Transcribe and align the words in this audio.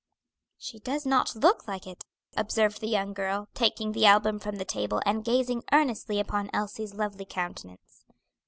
"She 0.57 0.79
does 0.79 1.05
not 1.05 1.35
look 1.35 1.67
like 1.67 1.85
it," 1.85 2.05
observed 2.35 2.81
the 2.81 2.87
young 2.87 3.13
girl, 3.13 3.49
taking 3.53 3.91
the 3.91 4.07
album 4.07 4.39
from 4.39 4.55
the 4.55 4.65
table 4.65 4.99
and 5.05 5.23
gazing 5.23 5.63
earnestly 5.71 6.19
upon 6.19 6.49
Elsie's 6.55 6.95
lovely 6.95 7.25
countenance. 7.25 8.03